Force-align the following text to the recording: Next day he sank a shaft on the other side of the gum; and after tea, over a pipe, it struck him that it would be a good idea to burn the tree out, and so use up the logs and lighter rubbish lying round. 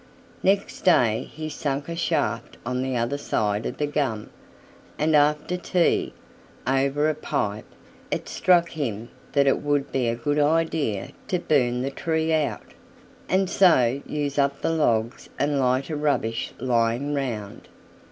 Next 0.41 0.81
day 0.81 1.29
he 1.31 1.47
sank 1.47 1.87
a 1.87 1.95
shaft 1.95 2.57
on 2.65 2.81
the 2.81 2.97
other 2.97 3.19
side 3.19 3.67
of 3.67 3.77
the 3.77 3.85
gum; 3.85 4.31
and 4.97 5.15
after 5.15 5.57
tea, 5.57 6.11
over 6.65 7.07
a 7.07 7.13
pipe, 7.13 7.67
it 8.09 8.27
struck 8.27 8.69
him 8.69 9.09
that 9.33 9.45
it 9.45 9.61
would 9.61 9.91
be 9.91 10.07
a 10.07 10.15
good 10.15 10.39
idea 10.39 11.09
to 11.27 11.37
burn 11.37 11.83
the 11.83 11.91
tree 11.91 12.33
out, 12.33 12.73
and 13.29 13.47
so 13.47 14.01
use 14.07 14.39
up 14.39 14.61
the 14.63 14.71
logs 14.71 15.29
and 15.37 15.59
lighter 15.59 15.95
rubbish 15.95 16.51
lying 16.59 17.13
round. 17.13 17.67